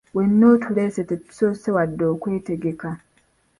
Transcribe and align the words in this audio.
Wenna 0.15 0.45
otuleese 0.55 1.01
tetusoose 1.09 1.69
wadde 1.75 2.03
okwetegeka. 2.13 2.89